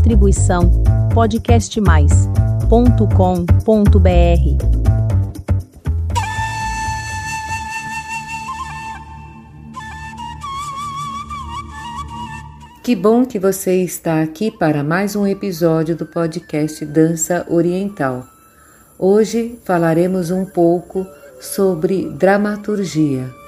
Distribuição 0.00 0.82
podcastmais.com.br. 1.12 2.70
Que 12.82 12.96
bom 12.96 13.26
que 13.26 13.38
você 13.38 13.82
está 13.82 14.22
aqui 14.22 14.50
para 14.50 14.82
mais 14.82 15.14
um 15.14 15.26
episódio 15.26 15.94
do 15.94 16.06
podcast 16.06 16.82
Dança 16.86 17.46
Oriental. 17.50 18.26
Hoje 18.98 19.58
falaremos 19.66 20.30
um 20.30 20.46
pouco 20.46 21.06
sobre 21.38 22.08
dramaturgia. 22.08 23.39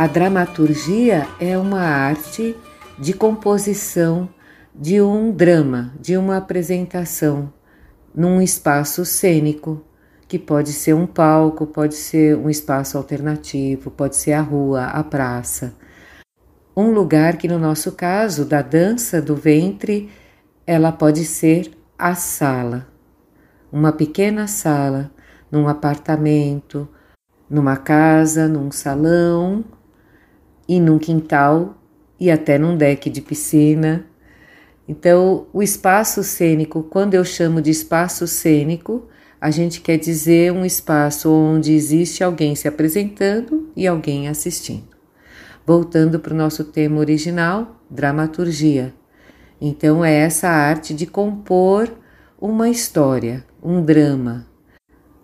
A 0.00 0.06
dramaturgia 0.06 1.28
é 1.38 1.58
uma 1.58 1.82
arte 1.82 2.56
de 2.98 3.12
composição 3.12 4.30
de 4.74 4.98
um 5.02 5.30
drama, 5.30 5.92
de 6.00 6.16
uma 6.16 6.38
apresentação 6.38 7.52
num 8.14 8.40
espaço 8.40 9.04
cênico, 9.04 9.84
que 10.26 10.38
pode 10.38 10.72
ser 10.72 10.94
um 10.94 11.06
palco, 11.06 11.66
pode 11.66 11.96
ser 11.96 12.34
um 12.34 12.48
espaço 12.48 12.96
alternativo, 12.96 13.90
pode 13.90 14.16
ser 14.16 14.32
a 14.32 14.40
rua, 14.40 14.86
a 14.86 15.04
praça. 15.04 15.74
Um 16.74 16.92
lugar 16.92 17.36
que, 17.36 17.46
no 17.46 17.58
nosso 17.58 17.92
caso, 17.92 18.46
da 18.46 18.62
dança 18.62 19.20
do 19.20 19.36
ventre, 19.36 20.08
ela 20.66 20.92
pode 20.92 21.26
ser 21.26 21.72
a 21.98 22.14
sala, 22.14 22.88
uma 23.70 23.92
pequena 23.92 24.46
sala, 24.46 25.10
num 25.52 25.68
apartamento, 25.68 26.88
numa 27.50 27.76
casa, 27.76 28.48
num 28.48 28.70
salão 28.70 29.62
e 30.70 30.78
num 30.78 31.00
quintal 31.00 31.76
e 32.20 32.30
até 32.30 32.56
num 32.56 32.76
deck 32.76 33.10
de 33.10 33.20
piscina. 33.20 34.06
Então, 34.88 35.48
o 35.52 35.64
espaço 35.64 36.22
cênico, 36.22 36.84
quando 36.84 37.14
eu 37.14 37.24
chamo 37.24 37.60
de 37.60 37.72
espaço 37.72 38.24
cênico, 38.28 39.08
a 39.40 39.50
gente 39.50 39.80
quer 39.80 39.96
dizer 39.96 40.52
um 40.52 40.64
espaço 40.64 41.28
onde 41.28 41.72
existe 41.72 42.22
alguém 42.22 42.54
se 42.54 42.68
apresentando 42.68 43.68
e 43.74 43.84
alguém 43.84 44.28
assistindo. 44.28 44.96
Voltando 45.66 46.20
para 46.20 46.32
o 46.32 46.36
nosso 46.36 46.62
tema 46.62 47.00
original, 47.00 47.80
dramaturgia. 47.90 48.94
Então, 49.60 50.04
é 50.04 50.14
essa 50.14 50.48
arte 50.48 50.94
de 50.94 51.04
compor 51.04 51.90
uma 52.40 52.68
história, 52.68 53.44
um 53.60 53.82
drama. 53.82 54.46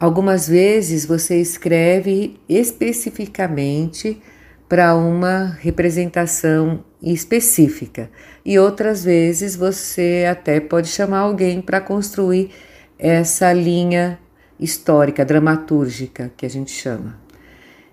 Algumas 0.00 0.48
vezes 0.48 1.06
você 1.06 1.40
escreve 1.40 2.36
especificamente 2.48 4.20
para 4.68 4.94
uma 4.96 5.56
representação 5.60 6.84
específica. 7.02 8.10
E 8.44 8.58
outras 8.58 9.04
vezes 9.04 9.54
você 9.54 10.26
até 10.28 10.60
pode 10.60 10.88
chamar 10.88 11.18
alguém 11.18 11.60
para 11.60 11.80
construir 11.80 12.50
essa 12.98 13.52
linha 13.52 14.18
histórica, 14.58 15.24
dramatúrgica, 15.24 16.32
que 16.36 16.46
a 16.46 16.50
gente 16.50 16.70
chama. 16.70 17.18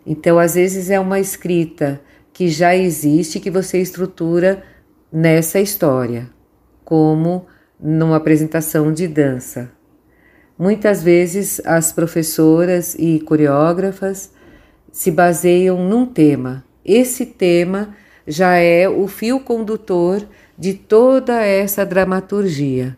Então, 0.05 0.39
às 0.39 0.55
vezes 0.55 0.89
é 0.89 0.99
uma 0.99 1.19
escrita 1.19 2.01
que 2.31 2.47
já 2.47 2.75
existe, 2.75 3.39
que 3.39 3.51
você 3.51 3.79
estrutura 3.79 4.63
nessa 5.11 5.59
história, 5.59 6.29
como 6.83 7.45
numa 7.79 8.17
apresentação 8.17 8.91
de 8.91 9.07
dança. 9.07 9.71
Muitas 10.57 11.03
vezes 11.03 11.61
as 11.65 11.91
professoras 11.91 12.95
e 12.97 13.19
coreógrafas 13.19 14.31
se 14.93 15.09
baseiam 15.09 15.89
num 15.89 16.05
tema. 16.05 16.63
Esse 16.85 17.25
tema 17.25 17.95
já 18.27 18.55
é 18.55 18.87
o 18.87 19.07
fio 19.07 19.39
condutor 19.39 20.21
de 20.57 20.75
toda 20.75 21.41
essa 21.43 21.83
dramaturgia. 21.83 22.95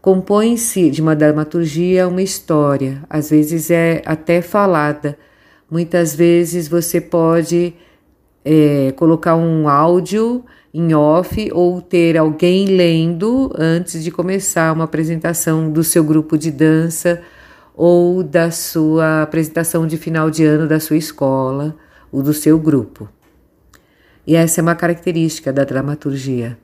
Compõe-se 0.00 0.88
de 0.88 1.02
uma 1.02 1.14
dramaturgia 1.14 2.08
uma 2.08 2.22
história, 2.22 3.02
às 3.08 3.28
vezes 3.28 3.70
é 3.70 4.00
até 4.06 4.40
falada. 4.40 5.18
Muitas 5.70 6.16
vezes 6.16 6.66
você 6.66 7.02
pode 7.02 7.74
é, 8.42 8.92
colocar 8.96 9.36
um 9.36 9.68
áudio 9.68 10.42
em 10.72 10.94
off 10.94 11.50
ou 11.52 11.82
ter 11.82 12.16
alguém 12.16 12.64
lendo 12.64 13.52
antes 13.58 14.02
de 14.02 14.10
começar 14.10 14.72
uma 14.72 14.84
apresentação 14.84 15.70
do 15.70 15.84
seu 15.84 16.02
grupo 16.02 16.38
de 16.38 16.50
dança 16.50 17.20
ou 17.82 18.22
da 18.22 18.50
sua 18.50 19.22
apresentação 19.22 19.86
de 19.86 19.96
final 19.96 20.30
de 20.30 20.44
ano 20.44 20.68
da 20.68 20.78
sua 20.78 20.98
escola 20.98 21.74
ou 22.12 22.22
do 22.22 22.34
seu 22.34 22.58
grupo. 22.58 23.08
E 24.26 24.36
essa 24.36 24.60
é 24.60 24.62
uma 24.62 24.74
característica 24.74 25.50
da 25.50 25.64
dramaturgia. 25.64 26.58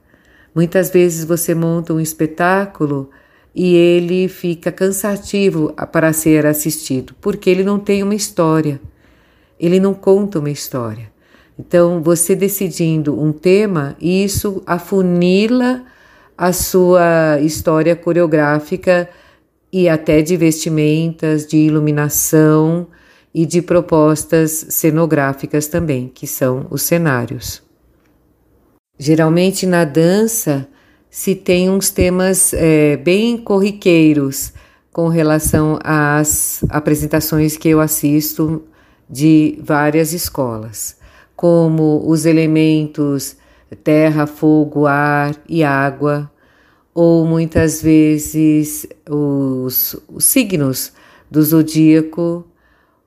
Muitas 0.55 0.91
vezes 0.91 1.25
você 1.25 1.55
monta 1.55 1.95
um 1.95 2.01
espetáculo 2.01 3.09
e 3.55 3.75
ele 3.75 4.29
fica 4.29 4.71
cansativo 4.71 5.73
para 5.91 6.13
ser 6.13 6.45
assistido, 6.45 7.15
porque 7.19 7.49
ele 7.49 7.65
não 7.65 7.79
tem 7.79 8.03
uma 8.03 8.15
história, 8.15 8.79
ele 9.59 9.81
não 9.81 9.95
conta 9.95 10.39
uma 10.39 10.51
história. 10.51 11.11
Então, 11.59 12.03
você 12.03 12.37
decidindo 12.37 13.19
um 13.19 13.33
tema, 13.33 13.97
isso 13.99 14.63
afunila 14.67 15.83
a 16.37 16.53
sua 16.53 17.41
história 17.41 17.97
coreográfica 17.97 19.09
e 19.77 19.91
até 19.91 20.23
de 20.23 20.39
vestimentas, 20.39 21.47
de 21.47 21.59
iluminação 21.59 22.87
e 23.35 23.45
de 23.45 23.61
propostas 23.61 24.51
cenográficas 24.71 25.67
também, 25.67 26.09
que 26.09 26.27
são 26.27 26.67
os 26.71 26.81
cenários. 26.81 27.63
Geralmente 28.99 29.67
na 29.67 29.85
dança 29.85 30.67
se 31.11 31.35
tem 31.35 31.69
uns 31.69 31.91
temas 31.91 32.55
é, 32.55 32.97
bem 32.97 33.37
corriqueiros 33.37 34.55
com 34.91 35.09
relação 35.09 35.79
às 35.85 36.65
apresentações 36.71 37.59
que 37.59 37.69
eu 37.69 37.79
assisto 37.79 38.65
de 39.11 39.59
várias 39.63 40.15
escolas, 40.15 40.97
como 41.37 42.03
os 42.09 42.25
elementos 42.25 43.37
terra, 43.85 44.27
fogo, 44.27 44.87
ar 44.87 45.37
e 45.47 45.63
água, 45.63 46.31
ou 46.97 47.27
muitas 47.27 47.83
vezes 47.83 48.87
os, 49.07 49.95
os 50.09 50.25
signos 50.25 50.95
do 51.31 51.43
zodíaco, 51.43 52.43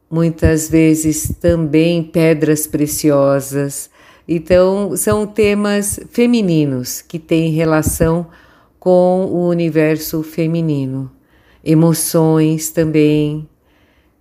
muitas 0.07 0.69
vezes 0.69 1.33
também 1.41 2.03
pedras 2.03 2.67
preciosas. 2.67 3.89
Então, 4.27 4.95
são 4.95 5.25
temas 5.25 5.99
femininos 6.11 7.01
que 7.01 7.17
têm 7.17 7.49
relação 7.49 8.27
com 8.79 9.25
o 9.25 9.47
universo 9.47 10.21
feminino, 10.21 11.09
emoções 11.65 12.69
também. 12.69 13.49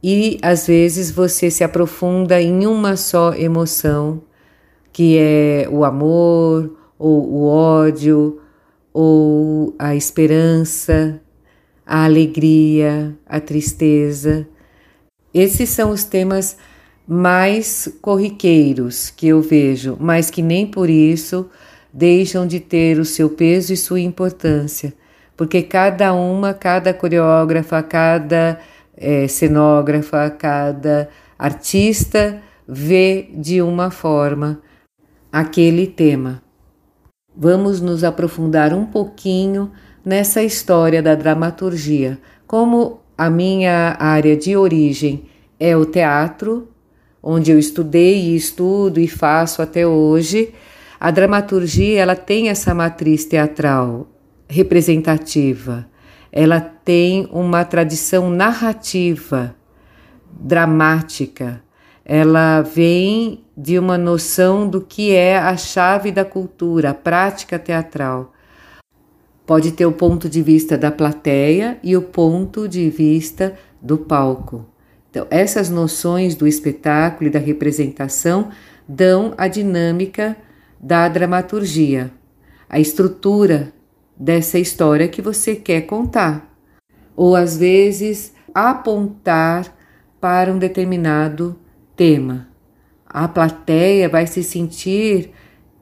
E 0.02 0.38
às 0.40 0.66
vezes 0.66 1.10
você 1.10 1.50
se 1.50 1.62
aprofunda 1.62 2.40
em 2.40 2.66
uma 2.66 2.96
só 2.96 3.34
emoção, 3.34 4.22
que 4.90 5.18
é 5.18 5.68
o 5.70 5.84
amor, 5.84 6.74
ou 6.98 7.30
o 7.30 7.46
ódio, 7.46 8.40
ou 8.92 9.74
a 9.78 9.94
esperança, 9.94 11.20
a 11.86 12.04
alegria, 12.04 13.16
a 13.26 13.40
tristeza. 13.40 14.46
Esses 15.32 15.68
são 15.70 15.90
os 15.90 16.04
temas 16.04 16.56
mais 17.06 17.88
corriqueiros 18.02 19.10
que 19.10 19.28
eu 19.28 19.40
vejo, 19.40 19.96
mas 19.98 20.30
que 20.30 20.42
nem 20.42 20.66
por 20.66 20.90
isso 20.90 21.48
deixam 21.92 22.46
de 22.46 22.60
ter 22.60 22.98
o 22.98 23.04
seu 23.04 23.30
peso 23.30 23.72
e 23.72 23.76
sua 23.76 24.00
importância, 24.00 24.92
porque 25.34 25.62
cada 25.62 26.12
uma, 26.12 26.52
cada 26.52 26.92
coreógrafa, 26.92 27.82
cada 27.82 28.60
é, 28.94 29.26
cenógrafa, 29.26 30.28
cada 30.30 31.08
artista 31.38 32.42
vê 32.66 33.30
de 33.32 33.62
uma 33.62 33.90
forma 33.90 34.60
aquele 35.32 35.86
tema. 35.86 36.42
Vamos 37.40 37.80
nos 37.80 38.02
aprofundar 38.02 38.74
um 38.74 38.84
pouquinho 38.84 39.70
nessa 40.04 40.42
história 40.42 41.00
da 41.00 41.14
dramaturgia. 41.14 42.18
Como 42.48 42.98
a 43.16 43.30
minha 43.30 43.96
área 43.96 44.36
de 44.36 44.56
origem 44.56 45.22
é 45.60 45.76
o 45.76 45.86
teatro, 45.86 46.66
onde 47.22 47.52
eu 47.52 47.58
estudei 47.58 48.30
e 48.30 48.34
estudo 48.34 48.98
e 48.98 49.06
faço 49.06 49.62
até 49.62 49.86
hoje, 49.86 50.52
a 50.98 51.12
dramaturgia 51.12 52.00
ela 52.00 52.16
tem 52.16 52.48
essa 52.48 52.74
matriz 52.74 53.24
teatral 53.24 54.08
representativa. 54.48 55.86
Ela 56.32 56.60
tem 56.60 57.28
uma 57.30 57.64
tradição 57.64 58.30
narrativa, 58.30 59.54
dramática. 60.28 61.62
Ela 62.10 62.62
vem 62.62 63.44
de 63.54 63.78
uma 63.78 63.98
noção 63.98 64.66
do 64.66 64.80
que 64.80 65.14
é 65.14 65.36
a 65.36 65.54
chave 65.58 66.10
da 66.10 66.24
cultura, 66.24 66.90
a 66.90 66.94
prática 66.94 67.58
teatral. 67.58 68.32
Pode 69.44 69.72
ter 69.72 69.84
o 69.84 69.92
ponto 69.92 70.26
de 70.26 70.40
vista 70.40 70.78
da 70.78 70.90
plateia 70.90 71.78
e 71.82 71.94
o 71.94 72.00
ponto 72.00 72.66
de 72.66 72.88
vista 72.88 73.54
do 73.82 73.98
palco. 73.98 74.64
Então, 75.10 75.26
essas 75.28 75.68
noções 75.68 76.34
do 76.34 76.46
espetáculo 76.46 77.28
e 77.28 77.32
da 77.32 77.38
representação 77.38 78.48
dão 78.88 79.34
a 79.36 79.46
dinâmica 79.46 80.34
da 80.80 81.08
dramaturgia, 81.08 82.10
a 82.70 82.80
estrutura 82.80 83.70
dessa 84.16 84.58
história 84.58 85.08
que 85.08 85.20
você 85.20 85.54
quer 85.54 85.82
contar, 85.82 86.56
ou 87.14 87.36
às 87.36 87.58
vezes 87.58 88.32
apontar 88.54 89.76
para 90.18 90.50
um 90.50 90.58
determinado 90.58 91.58
tema. 91.98 92.48
A 93.04 93.26
plateia 93.26 94.08
vai 94.08 94.26
se 94.26 94.44
sentir 94.44 95.32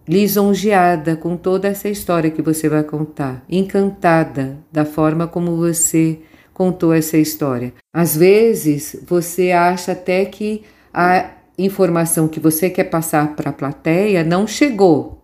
lisonjeada 0.09 1.15
com 1.15 1.37
toda 1.37 1.69
essa 1.69 1.89
história 1.89 2.31
que 2.31 2.41
você 2.41 2.69
vai 2.69 2.83
contar, 2.83 3.45
encantada 3.49 4.57
da 4.73 4.85
forma 4.85 5.27
como 5.27 5.57
você 5.57 6.21
contou 6.55 6.95
essa 6.95 7.19
história. 7.19 7.75
Às 7.93 8.17
vezes 8.17 8.97
você 9.07 9.51
acha 9.51 9.93
até 9.93 10.25
que 10.25 10.63
a 10.95 11.33
informação 11.59 12.29
que 12.29 12.41
você 12.41 12.71
quer 12.71 12.85
passar 12.85 13.35
para 13.35 13.51
a 13.51 13.53
plateia 13.53 14.25
não 14.25 14.47
chegou, 14.47 15.16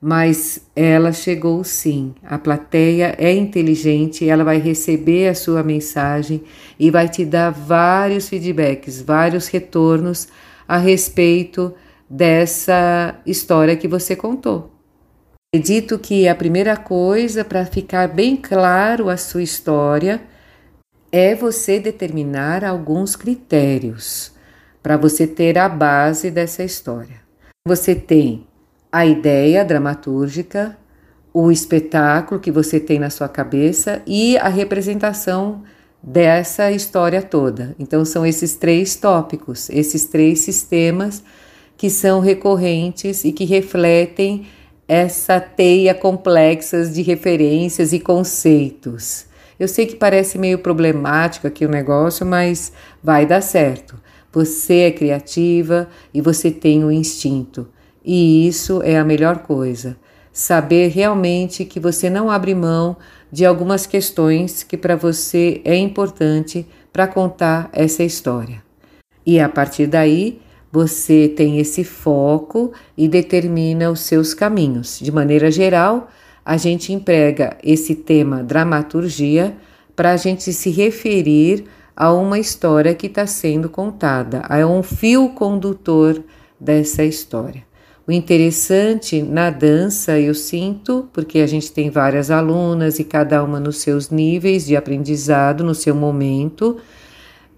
mas 0.00 0.66
ela 0.74 1.12
chegou 1.12 1.62
sim. 1.62 2.14
A 2.24 2.38
plateia 2.38 3.14
é 3.18 3.32
inteligente, 3.34 4.28
ela 4.28 4.42
vai 4.42 4.58
receber 4.58 5.28
a 5.28 5.34
sua 5.34 5.62
mensagem 5.62 6.42
e 6.78 6.90
vai 6.90 7.08
te 7.08 7.24
dar 7.24 7.50
vários 7.50 8.28
feedbacks, 8.28 9.02
vários 9.02 9.48
retornos 9.48 10.28
a 10.66 10.78
respeito 10.78 11.74
dessa 12.08 13.20
história 13.26 13.76
que 13.76 13.86
você 13.86 14.16
contou. 14.16 14.72
Acredito 15.52 15.98
que 15.98 16.28
a 16.28 16.34
primeira 16.34 16.76
coisa 16.76 17.44
para 17.44 17.66
ficar 17.66 18.08
bem 18.08 18.36
claro 18.36 19.10
a 19.10 19.16
sua 19.16 19.42
história 19.42 20.22
é 21.12 21.34
você 21.34 21.80
determinar 21.80 22.64
alguns 22.64 23.16
critérios 23.16 24.32
para 24.82 24.96
você 24.96 25.26
ter 25.26 25.58
a 25.58 25.68
base 25.68 26.30
dessa 26.30 26.62
história. 26.62 27.20
Você 27.66 27.94
tem 27.94 28.46
a 28.92 29.06
ideia 29.06 29.64
dramatúrgica, 29.64 30.76
o 31.32 31.50
espetáculo 31.50 32.40
que 32.40 32.50
você 32.50 32.80
tem 32.80 32.98
na 32.98 33.10
sua 33.10 33.28
cabeça 33.28 34.02
e 34.06 34.36
a 34.38 34.48
representação 34.48 35.62
dessa 36.02 36.72
história 36.72 37.22
toda. 37.22 37.74
Então, 37.78 38.04
são 38.04 38.26
esses 38.26 38.56
três 38.56 38.96
tópicos, 38.96 39.70
esses 39.70 40.06
três 40.06 40.40
sistemas 40.40 41.22
que 41.76 41.88
são 41.88 42.20
recorrentes 42.20 43.24
e 43.24 43.32
que 43.32 43.44
refletem 43.44 44.46
essa 44.88 45.38
teia 45.38 45.94
complexa 45.94 46.84
de 46.84 47.00
referências 47.00 47.92
e 47.92 48.00
conceitos. 48.00 49.26
Eu 49.58 49.68
sei 49.68 49.86
que 49.86 49.94
parece 49.94 50.36
meio 50.36 50.58
problemático 50.58 51.46
aqui 51.46 51.64
o 51.64 51.70
negócio, 51.70 52.26
mas 52.26 52.72
vai 53.02 53.24
dar 53.24 53.40
certo. 53.40 54.00
Você 54.32 54.80
é 54.80 54.90
criativa 54.90 55.88
e 56.12 56.20
você 56.20 56.50
tem 56.50 56.84
o 56.84 56.90
instinto. 56.90 57.68
E 58.04 58.46
isso 58.46 58.82
é 58.82 58.98
a 58.98 59.04
melhor 59.04 59.38
coisa. 59.38 59.96
Saber 60.32 60.88
realmente 60.88 61.64
que 61.64 61.80
você 61.80 62.08
não 62.08 62.30
abre 62.30 62.54
mão 62.54 62.96
de 63.32 63.44
algumas 63.44 63.86
questões 63.86 64.62
que 64.62 64.76
para 64.76 64.96
você 64.96 65.60
é 65.64 65.76
importante 65.76 66.66
para 66.92 67.06
contar 67.06 67.68
essa 67.72 68.02
história. 68.02 68.62
E 69.24 69.38
a 69.38 69.48
partir 69.48 69.86
daí, 69.86 70.40
você 70.72 71.28
tem 71.28 71.58
esse 71.58 71.84
foco 71.84 72.72
e 72.96 73.08
determina 73.08 73.90
os 73.90 74.00
seus 74.00 74.34
caminhos. 74.34 74.98
De 75.00 75.10
maneira 75.10 75.50
geral, 75.50 76.08
a 76.44 76.56
gente 76.56 76.92
emprega 76.92 77.56
esse 77.62 77.94
tema 77.94 78.42
dramaturgia 78.42 79.56
para 79.94 80.12
a 80.12 80.16
gente 80.16 80.52
se 80.52 80.70
referir 80.70 81.64
a 81.94 82.12
uma 82.12 82.38
história 82.38 82.94
que 82.94 83.06
está 83.06 83.26
sendo 83.26 83.68
contada, 83.68 84.42
a 84.48 84.64
um 84.66 84.82
fio 84.82 85.30
condutor 85.30 86.22
dessa 86.58 87.04
história. 87.04 87.69
O 88.10 88.12
interessante 88.12 89.22
na 89.22 89.50
dança, 89.50 90.18
eu 90.18 90.34
sinto, 90.34 91.08
porque 91.12 91.38
a 91.38 91.46
gente 91.46 91.70
tem 91.70 91.90
várias 91.90 92.28
alunas 92.28 92.98
e 92.98 93.04
cada 93.04 93.40
uma 93.44 93.60
nos 93.60 93.76
seus 93.76 94.10
níveis 94.10 94.66
de 94.66 94.74
aprendizado, 94.74 95.62
no 95.62 95.76
seu 95.76 95.94
momento, 95.94 96.78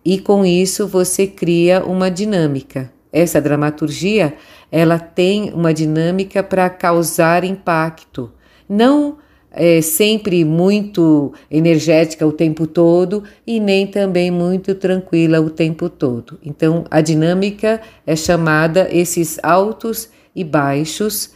e 0.05 0.19
com 0.19 0.45
isso 0.45 0.87
você 0.87 1.27
cria 1.27 1.83
uma 1.83 2.11
dinâmica. 2.11 2.93
Essa 3.11 3.41
dramaturgia, 3.41 4.35
ela 4.71 4.99
tem 4.99 5.51
uma 5.55 5.73
dinâmica 5.73 6.43
para 6.43 6.69
causar 6.69 7.45
impacto, 7.45 8.31
não 8.69 9.17
é, 9.51 9.81
sempre 9.81 10.45
muito 10.45 11.33
energética 11.51 12.27
o 12.27 12.33
tempo 12.33 12.67
todo 12.67 13.25
e 13.47 13.59
nem 13.59 13.87
também 13.87 14.31
muito 14.31 14.75
tranquila 14.75 15.41
o 15.41 15.49
tempo 15.49 15.89
todo. 15.89 16.39
Então, 16.45 16.85
a 16.91 17.01
dinâmica 17.01 17.81
é 18.07 18.15
chamada 18.15 18.87
esses 18.91 19.39
altos 19.43 20.11
e 20.35 20.45
baixos, 20.45 21.33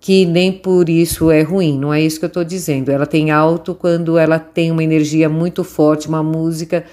que 0.00 0.24
nem 0.24 0.50
por 0.50 0.88
isso 0.88 1.30
é 1.30 1.42
ruim, 1.42 1.78
não 1.78 1.92
é 1.92 2.00
isso 2.00 2.18
que 2.18 2.24
eu 2.24 2.28
estou 2.28 2.44
dizendo. 2.44 2.90
Ela 2.90 3.06
tem 3.06 3.30
alto 3.30 3.74
quando 3.74 4.16
ela 4.16 4.38
tem 4.38 4.70
uma 4.70 4.82
energia 4.82 5.28
muito 5.28 5.62
forte, 5.62 6.08
uma 6.08 6.22
música 6.22 6.84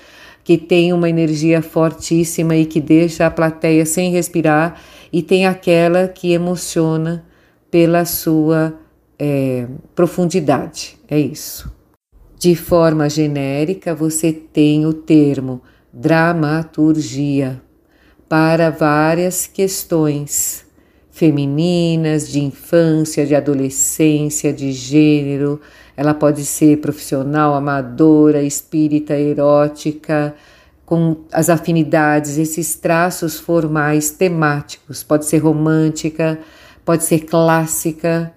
que 0.43 0.57
tem 0.57 0.93
uma 0.93 1.09
energia 1.09 1.61
fortíssima 1.61 2.55
e 2.55 2.65
que 2.65 2.79
deixa 2.79 3.25
a 3.25 3.31
plateia 3.31 3.85
sem 3.85 4.11
respirar, 4.11 4.79
e 5.11 5.21
tem 5.21 5.45
aquela 5.45 6.07
que 6.07 6.31
emociona 6.31 7.25
pela 7.71 8.05
sua 8.05 8.73
é, 9.17 9.67
profundidade. 9.95 10.97
É 11.07 11.19
isso. 11.19 11.71
De 12.37 12.55
forma 12.55 13.09
genérica, 13.09 13.95
você 13.95 14.31
tem 14.31 14.85
o 14.85 14.93
termo 14.93 15.61
dramaturgia 15.91 17.61
para 18.29 18.69
várias 18.69 19.47
questões 19.47 20.66
femininas, 21.17 22.29
de 22.29 22.39
infância, 22.39 23.25
de 23.25 23.35
adolescência, 23.35 24.53
de 24.53 24.71
gênero. 24.71 25.59
Ela 25.95 26.13
pode 26.13 26.45
ser 26.45 26.77
profissional, 26.77 27.53
amadora, 27.53 28.41
espírita, 28.41 29.15
erótica, 29.15 30.35
com 30.85 31.17
as 31.31 31.49
afinidades, 31.49 32.37
esses 32.37 32.75
traços 32.75 33.39
formais 33.39 34.11
temáticos. 34.11 35.03
Pode 35.03 35.25
ser 35.25 35.39
romântica, 35.39 36.39
pode 36.85 37.03
ser 37.03 37.21
clássica, 37.21 38.33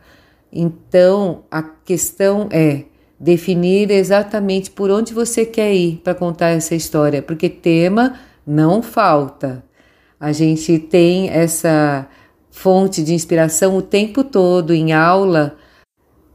então, 0.53 1.45
a 1.51 1.63
questão 1.63 2.49
é 2.51 2.85
definir 3.19 3.91
exatamente 3.91 4.71
por 4.71 4.91
onde 4.91 5.15
você 5.15 5.45
quer 5.45 5.75
ir 5.75 6.01
para 6.03 6.15
contar 6.15 6.49
essa 6.49 6.75
história, 6.75 7.23
porque 7.23 7.49
tema 7.49 8.19
não 8.47 8.83
falta. 8.83 9.63
A 10.19 10.33
gente 10.33 10.79
tem 10.79 11.29
essa 11.31 12.09
fonte 12.51 13.03
de 13.03 13.15
inspiração 13.15 13.77
o 13.77 13.83
tempo 13.83 14.25
todo 14.25 14.75
em 14.75 14.93
aula, 14.93 15.57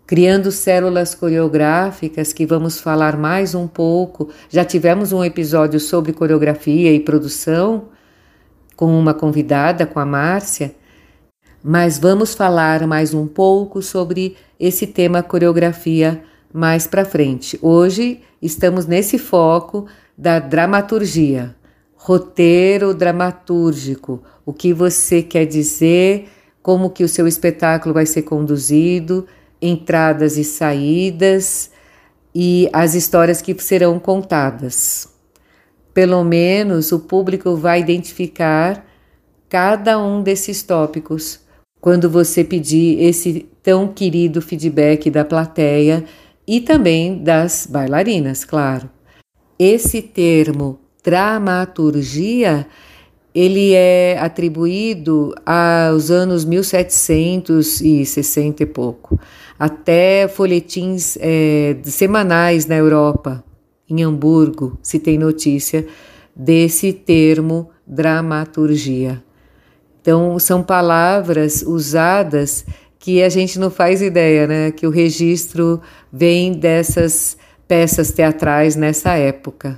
criando 0.08 0.52
células 0.52 1.14
coreográficas 1.14 2.32
que 2.32 2.46
vamos 2.46 2.80
falar 2.80 3.18
mais 3.18 3.54
um 3.54 3.68
pouco. 3.68 4.30
Já 4.50 4.64
tivemos 4.64 5.12
um 5.12 5.24
episódio 5.24 5.80
sobre 5.80 6.14
coreografia 6.14 6.92
e 6.92 7.00
produção 7.00 7.90
com 8.76 8.98
uma 8.98 9.14
convidada, 9.14 9.86
com 9.86 10.00
a 10.00 10.06
Márcia 10.06 10.76
mas 11.68 11.98
vamos 11.98 12.36
falar 12.36 12.86
mais 12.86 13.12
um 13.12 13.26
pouco 13.26 13.82
sobre 13.82 14.38
esse 14.60 14.86
tema 14.86 15.24
coreografia 15.24 16.22
mais 16.54 16.86
para 16.86 17.04
frente. 17.04 17.58
Hoje 17.60 18.22
estamos 18.40 18.86
nesse 18.86 19.18
foco 19.18 19.88
da 20.16 20.38
dramaturgia, 20.38 21.56
roteiro 22.06 22.94
dramatúrgico, 22.94 24.22
o 24.46 24.54
que 24.54 24.72
você 24.72 25.24
quer 25.24 25.46
dizer, 25.46 26.30
como 26.62 26.92
que 26.92 27.04
o 27.04 27.10
seu 27.10 27.28
espetáculo 27.28 27.96
vai 27.96 28.06
ser 28.06 28.22
conduzido, 28.22 29.26
entradas 29.60 30.38
e 30.38 30.44
saídas? 30.44 31.72
E 32.34 32.70
as 32.72 32.94
histórias 32.94 33.42
que 33.42 33.60
serão 33.60 33.98
contadas. 33.98 35.08
Pelo 35.96 36.24
menos 36.24 36.92
o 36.92 37.00
público 37.00 37.56
vai 37.56 37.80
identificar 37.80 38.86
cada 39.50 39.98
um 39.98 40.22
desses 40.22 40.62
tópicos. 40.62 41.40
Quando 41.82 42.08
você 42.08 42.44
pedir 42.44 43.02
esse 43.02 43.50
tão 43.64 43.88
querido 43.88 44.44
feedback 44.44 45.10
da 45.10 45.26
plateia 45.26 46.06
e 46.48 46.62
também 46.62 47.24
das 47.24 47.68
bailarinas, 47.68 48.46
claro. 48.46 48.92
Esse 49.58 50.04
termo 50.04 50.85
dramaturgia 51.06 52.68
ele 53.36 53.74
é 53.74 54.18
atribuído 54.18 55.36
aos 55.46 56.10
anos 56.10 56.46
1760 56.46 58.64
e 58.64 58.66
pouco, 58.66 59.20
até 59.60 60.26
folhetins 60.30 61.18
é, 61.20 61.76
semanais 61.84 62.66
na 62.66 62.76
Europa, 62.76 63.44
em 63.90 64.02
Hamburgo, 64.04 64.80
se 64.82 65.00
tem 65.00 65.18
notícia 65.18 65.86
desse 66.34 66.94
termo 66.94 67.72
dramaturgia. 67.86 69.22
Então, 70.02 70.40
são 70.40 70.64
palavras 70.64 71.62
usadas 71.62 72.66
que 72.98 73.22
a 73.22 73.28
gente 73.28 73.60
não 73.60 73.70
faz 73.70 74.02
ideia, 74.02 74.48
né? 74.48 74.72
Que 74.72 74.88
o 74.88 74.90
registro 74.90 75.82
vem 76.12 76.54
dessas 76.54 77.38
peças 77.68 78.12
teatrais 78.12 78.78
nessa 78.78 79.16
época. 79.16 79.78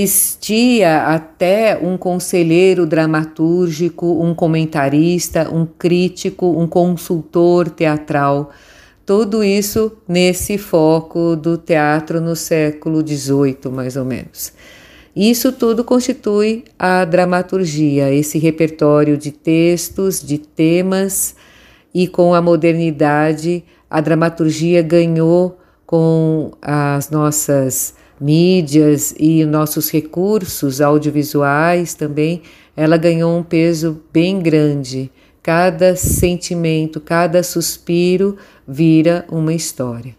Existia 0.00 1.06
até 1.06 1.76
um 1.76 1.98
conselheiro 1.98 2.86
dramatúrgico, 2.86 4.22
um 4.22 4.32
comentarista, 4.32 5.52
um 5.52 5.66
crítico, 5.66 6.46
um 6.46 6.68
consultor 6.68 7.68
teatral. 7.68 8.50
Tudo 9.04 9.42
isso 9.42 9.90
nesse 10.06 10.56
foco 10.56 11.34
do 11.34 11.58
teatro 11.58 12.20
no 12.20 12.36
século 12.36 13.04
XVIII, 13.04 13.72
mais 13.72 13.96
ou 13.96 14.04
menos. 14.04 14.52
Isso 15.16 15.50
tudo 15.50 15.82
constitui 15.82 16.62
a 16.78 17.04
dramaturgia, 17.04 18.14
esse 18.14 18.38
repertório 18.38 19.18
de 19.18 19.32
textos, 19.32 20.22
de 20.22 20.38
temas, 20.38 21.34
e 21.92 22.06
com 22.06 22.34
a 22.34 22.40
modernidade, 22.40 23.64
a 23.90 24.00
dramaturgia 24.00 24.80
ganhou 24.80 25.58
com 25.84 26.52
as 26.62 27.10
nossas 27.10 27.94
mídias 28.20 29.14
e 29.18 29.44
nossos 29.44 29.90
recursos 29.90 30.80
audiovisuais 30.80 31.94
também, 31.94 32.42
ela 32.76 32.96
ganhou 32.96 33.36
um 33.36 33.42
peso 33.42 34.02
bem 34.12 34.40
grande. 34.40 35.10
Cada 35.42 35.96
sentimento, 35.96 37.00
cada 37.00 37.42
suspiro 37.42 38.36
vira 38.66 39.24
uma 39.30 39.54
história. 39.54 40.14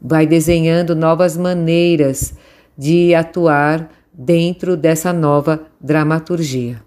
Vai 0.00 0.26
desenhando 0.26 0.96
novas 0.96 1.36
maneiras 1.36 2.34
de 2.76 3.14
atuar 3.14 3.90
dentro 4.12 4.76
dessa 4.76 5.12
nova 5.12 5.62
dramaturgia. 5.80 6.82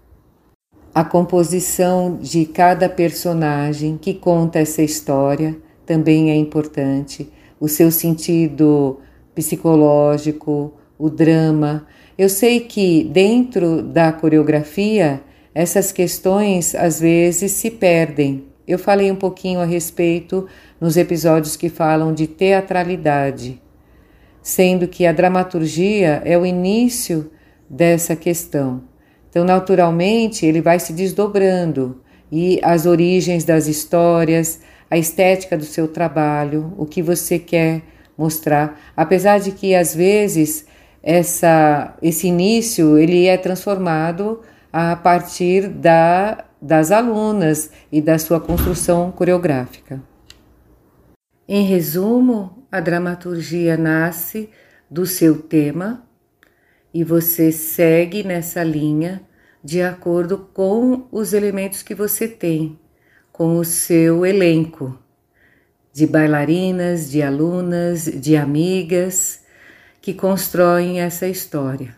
A 0.94 1.04
composição 1.04 2.18
de 2.20 2.46
cada 2.46 2.88
personagem 2.88 3.98
que 3.98 4.14
conta 4.14 4.58
essa 4.58 4.82
história 4.82 5.56
também 5.84 6.30
é 6.30 6.36
importante, 6.36 7.30
o 7.60 7.68
seu 7.68 7.90
sentido 7.90 8.98
psicológico, 9.36 10.72
o 10.98 11.08
drama. 11.10 11.86
Eu 12.18 12.28
sei 12.28 12.60
que 12.60 13.04
dentro 13.04 13.82
da 13.82 14.10
coreografia 14.10 15.20
essas 15.54 15.92
questões 15.92 16.74
às 16.74 16.98
vezes 16.98 17.52
se 17.52 17.70
perdem. 17.70 18.46
Eu 18.66 18.78
falei 18.78 19.12
um 19.12 19.16
pouquinho 19.16 19.60
a 19.60 19.64
respeito 19.64 20.48
nos 20.80 20.96
episódios 20.96 21.54
que 21.54 21.68
falam 21.68 22.12
de 22.12 22.26
teatralidade, 22.26 23.62
sendo 24.42 24.88
que 24.88 25.06
a 25.06 25.12
dramaturgia 25.12 26.20
é 26.24 26.36
o 26.36 26.44
início 26.44 27.30
dessa 27.70 28.16
questão. 28.16 28.82
Então, 29.30 29.44
naturalmente, 29.44 30.46
ele 30.46 30.60
vai 30.60 30.80
se 30.80 30.92
desdobrando 30.92 32.00
e 32.32 32.58
as 32.62 32.86
origens 32.86 33.44
das 33.44 33.66
histórias, 33.66 34.60
a 34.90 34.96
estética 34.98 35.56
do 35.56 35.64
seu 35.64 35.86
trabalho, 35.86 36.72
o 36.76 36.86
que 36.86 37.02
você 37.02 37.38
quer 37.38 37.82
mostrar, 38.16 38.80
apesar 38.96 39.38
de 39.38 39.52
que 39.52 39.74
às 39.74 39.94
vezes 39.94 40.66
essa, 41.02 41.96
esse 42.02 42.26
início 42.26 42.98
ele 42.98 43.26
é 43.26 43.36
transformado 43.36 44.40
a 44.72 44.96
partir 44.96 45.68
da, 45.68 46.44
das 46.60 46.90
alunas 46.90 47.70
e 47.92 48.00
da 48.00 48.18
sua 48.18 48.40
construção 48.40 49.10
coreográfica. 49.12 50.02
Em 51.48 51.64
resumo, 51.64 52.66
a 52.72 52.80
dramaturgia 52.80 53.76
nasce 53.76 54.50
do 54.90 55.06
seu 55.06 55.40
tema 55.40 56.04
e 56.92 57.04
você 57.04 57.52
segue 57.52 58.24
nessa 58.24 58.64
linha 58.64 59.22
de 59.62 59.82
acordo 59.82 60.48
com 60.52 61.06
os 61.12 61.32
elementos 61.32 61.82
que 61.82 61.94
você 61.94 62.26
tem, 62.26 62.78
com 63.32 63.58
o 63.58 63.64
seu 63.64 64.26
elenco 64.26 64.98
de 65.96 66.06
bailarinas, 66.06 67.10
de 67.10 67.22
alunas, 67.22 68.04
de 68.04 68.36
amigas 68.36 69.40
que 69.98 70.12
constroem 70.12 71.00
essa 71.00 71.26
história. 71.26 71.96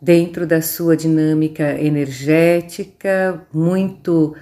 Dentro 0.00 0.46
da 0.46 0.62
sua 0.62 0.96
dinâmica 0.96 1.78
energética, 1.78 3.46
muito 3.52 4.34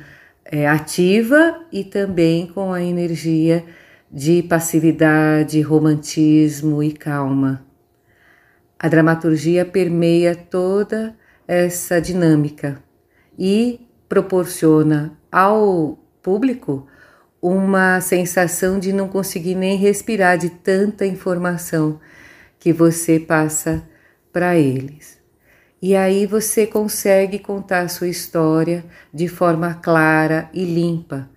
é, 0.45 0.69
ativa 0.69 1.67
e 1.73 1.83
também 1.83 2.47
com 2.47 2.73
a 2.73 2.81
energia 2.81 3.65
de 4.09 4.41
passividade, 4.45 5.61
romantismo 5.61 6.81
e 6.81 6.93
calma. 6.93 7.67
A 8.79 8.89
dramaturgia 8.89 9.65
permeia 9.65 10.37
toda 10.37 11.17
essa 11.49 12.01
dinâmica 12.01 12.81
e 13.37 13.81
proporciona 14.09 15.19
ao 15.33 15.99
público 16.23 16.87
uma 17.47 18.01
sensação 18.01 18.79
de 18.79 18.91
não 18.91 19.07
conseguir 19.07 19.55
nem 19.55 19.77
respirar 19.77 20.39
de 20.39 20.49
tanta 20.49 21.05
informação 21.05 22.01
que 22.59 22.73
você 22.73 23.21
passa 23.21 23.87
para 24.33 24.57
eles. 24.57 25.19
E 25.83 25.95
aí 25.95 26.25
você 26.25 26.67
consegue 26.67 27.39
contar 27.39 27.81
a 27.81 27.89
sua 27.89 28.09
história 28.09 28.83
de 29.13 29.29
forma 29.29 29.75
clara 29.75 30.49
e 30.55 30.65
limpa. 30.65 31.29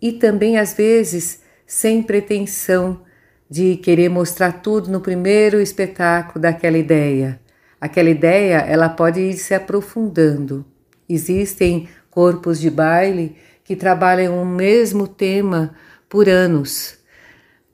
E 0.00 0.12
também, 0.12 0.56
às 0.56 0.72
vezes, 0.72 1.40
sem 1.66 2.00
pretensão 2.00 3.02
de 3.50 3.74
querer 3.74 4.08
mostrar 4.08 4.52
tudo 4.52 4.88
no 4.88 5.00
primeiro 5.00 5.60
espetáculo 5.60 6.40
daquela 6.40 6.78
ideia. 6.78 7.40
Aquela 7.80 8.08
ideia, 8.08 8.58
ela 8.58 8.88
pode 8.88 9.18
ir 9.18 9.36
se 9.36 9.52
aprofundando. 9.52 10.64
Existem 11.08 11.88
corpos 12.08 12.60
de 12.60 12.70
baile 12.70 13.34
que 13.70 13.76
trabalham 13.76 14.42
o 14.42 14.44
mesmo 14.44 15.06
tema 15.06 15.76
por 16.08 16.28
anos. 16.28 16.98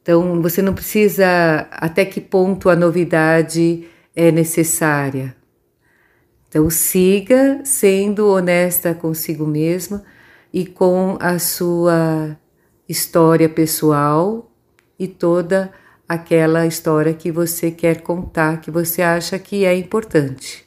Então, 0.03 0.43
você 0.43 0.61
não 0.61 0.75
precisa 0.75 1.67
até 1.71 2.05
que 2.05 2.21
ponto 2.21 2.69
a 2.69 2.77
novidade 2.77 3.89
é 4.15 4.31
necessária. 4.31 5.35
Então, 6.47 6.69
siga 6.69 7.63
sendo 7.65 8.29
honesta 8.29 8.93
consigo 8.93 9.47
mesma 9.47 10.05
e 10.53 10.67
com 10.67 11.17
a 11.19 11.39
sua 11.39 12.37
história 12.87 13.49
pessoal 13.49 14.53
e 14.99 15.09
toda 15.09 15.73
aquela 16.07 16.67
história 16.67 17.15
que 17.15 17.33
você 17.33 17.71
quer 17.71 18.03
contar, 18.03 18.61
que 18.61 18.71
você 18.71 19.01
acha 19.01 19.39
que 19.39 19.65
é 19.65 19.75
importante. 19.75 20.66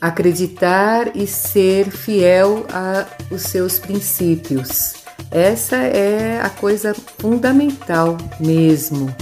Acreditar 0.00 1.14
e 1.14 1.26
ser 1.26 1.90
fiel 1.90 2.66
aos 3.30 3.42
seus 3.42 3.78
princípios. 3.78 4.94
Essa 5.30 5.76
é 5.76 6.40
a 6.40 6.48
coisa 6.48 6.94
fundamental 7.18 8.16
mesmo. 8.40 9.14